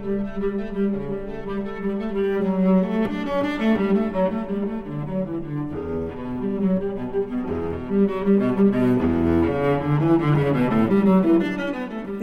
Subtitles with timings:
[0.00, 0.08] This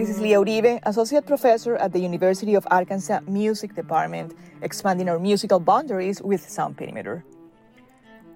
[0.09, 5.59] is Lia Uribe, Associate Professor at the University of Arkansas Music Department, expanding our musical
[5.59, 7.23] boundaries with Sound Perimeter.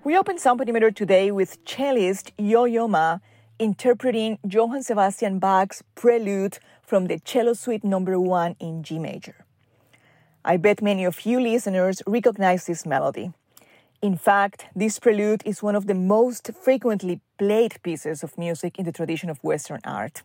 [0.03, 3.17] We open Sound Perimeter today with cellist Yo-Yo Ma
[3.61, 8.21] interpreting Johann Sebastian Bach's Prelude from the Cello Suite Number no.
[8.21, 9.40] 1 in G major.
[10.43, 13.31] I bet many of you listeners recognize this melody.
[14.01, 18.85] In fact, this prelude is one of the most frequently played pieces of music in
[18.85, 20.23] the tradition of Western art.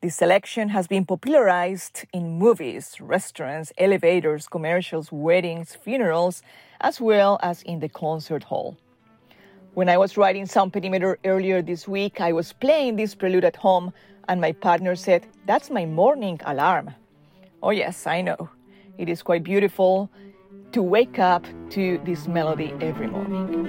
[0.00, 6.42] This selection has been popularized in movies, restaurants, elevators, commercials, weddings, funerals,
[6.80, 8.78] as well as in the concert hall.
[9.74, 13.56] When I was writing Sound Perimeter earlier this week, I was playing this prelude at
[13.56, 13.92] home,
[14.28, 16.94] and my partner said, That's my morning alarm.
[17.62, 18.48] Oh, yes, I know.
[18.98, 20.10] It is quite beautiful
[20.72, 23.66] to wake up to this melody every morning.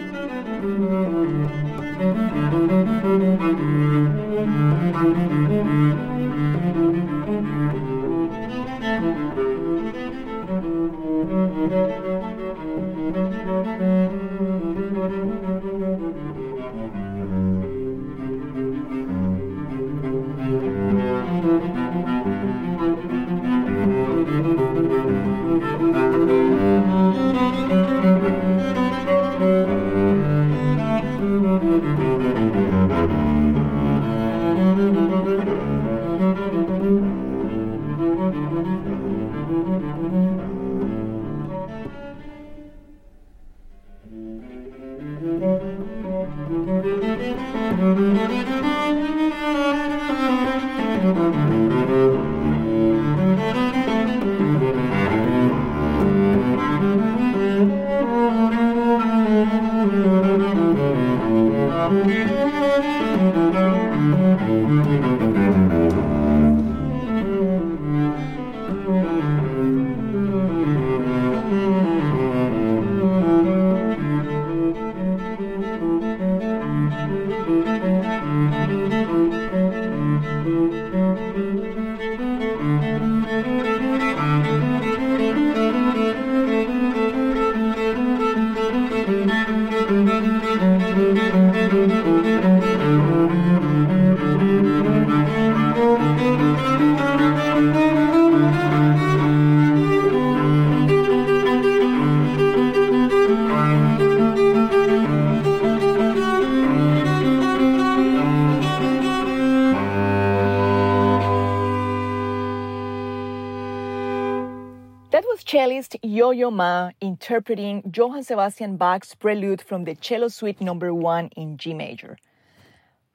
[115.77, 120.95] Cellist Yo-Yo Ma interpreting Johann Sebastian Bach's Prelude from the Cello Suite Number no.
[120.95, 122.17] 1 in G major.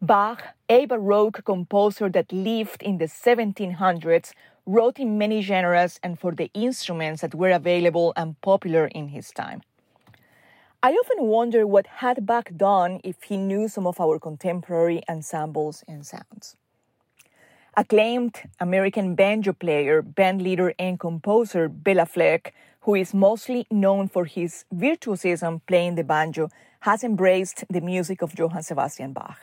[0.00, 4.32] Bach, a Baroque composer that lived in the 1700s,
[4.64, 9.32] wrote in many genres and for the instruments that were available and popular in his
[9.32, 9.62] time.
[10.84, 15.82] I often wonder what had Bach done if he knew some of our contemporary ensembles
[15.88, 16.56] and sounds.
[17.74, 22.52] Acclaimed American banjo player, bandleader, and composer Bela Fleck,
[22.82, 26.50] who is mostly known for his virtuosism playing the banjo,
[26.80, 29.38] has embraced the music of Johann Sebastian Bach.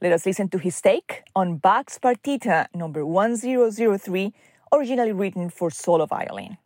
[0.00, 4.32] Let us listen to his take on Bach's Partita number 1003,
[4.72, 6.58] originally written for solo violin.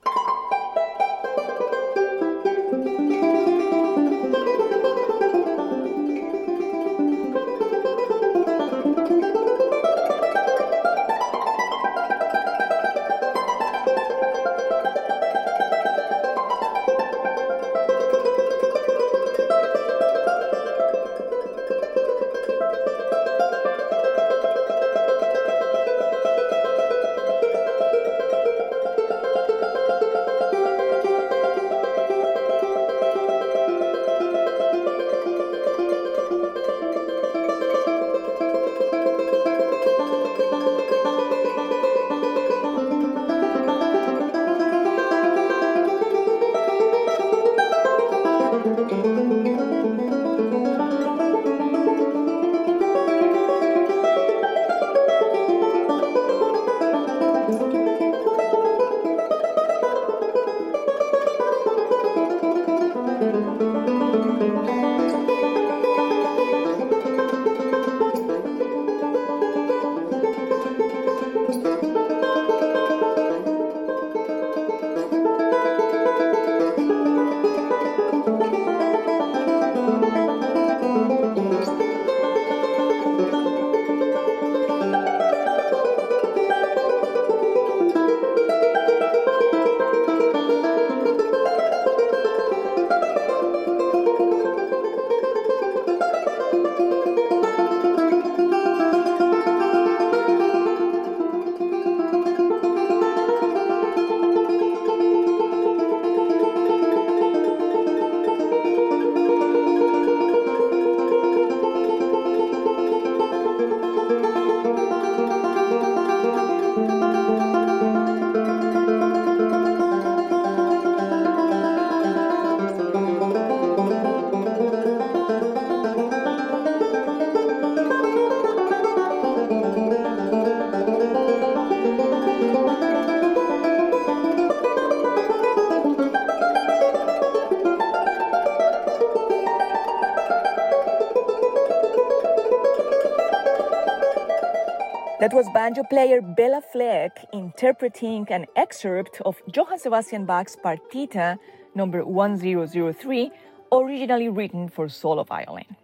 [145.21, 151.37] That was banjo player Béla Fleck interpreting an excerpt of Johann Sebastian Bach's Partita
[151.75, 153.31] number 1003,
[153.71, 155.77] originally written for solo violin.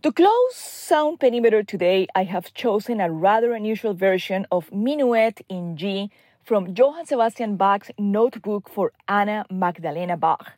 [0.00, 5.76] To close Sound Perimeter today, I have chosen a rather unusual version of Minuet in
[5.76, 6.10] G
[6.42, 10.52] from Johann Sebastian Bach's Notebook for Anna Magdalena Bach,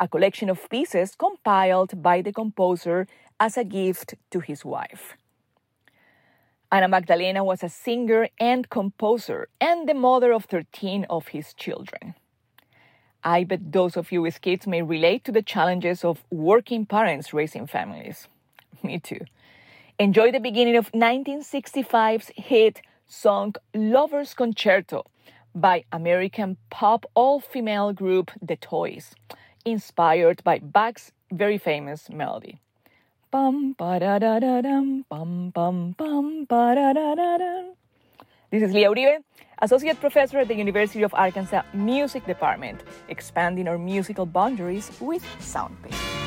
[0.00, 3.06] a collection of pieces compiled by the composer
[3.38, 5.18] as a gift to his wife.
[6.74, 12.16] Anna Magdalena was a singer and composer and the mother of 13 of his children.
[13.22, 17.32] I bet those of you with kids may relate to the challenges of working parents
[17.32, 18.26] raising families.
[18.82, 19.20] Me too.
[20.00, 25.04] Enjoy the beginning of 1965's hit song Lover's Concerto
[25.54, 29.14] by American pop all female group The Toys,
[29.64, 32.58] inspired by Bach's very famous melody.
[33.34, 37.74] Bum ba da da da dum bum bum bum ba da da da dum.
[38.52, 39.24] This is Lia Uribe,
[39.60, 45.74] Associate Professor at the University of Arkansas Music Department, expanding our musical boundaries with sound
[45.82, 46.23] painting.